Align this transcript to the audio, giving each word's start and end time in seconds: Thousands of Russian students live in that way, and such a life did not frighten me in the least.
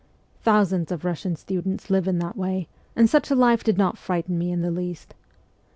Thousands 0.41 0.91
of 0.91 1.05
Russian 1.05 1.35
students 1.35 1.91
live 1.91 2.07
in 2.07 2.17
that 2.17 2.35
way, 2.35 2.67
and 2.95 3.07
such 3.07 3.29
a 3.29 3.35
life 3.35 3.63
did 3.63 3.77
not 3.77 3.99
frighten 3.99 4.35
me 4.39 4.51
in 4.51 4.61
the 4.61 4.71
least. 4.71 5.13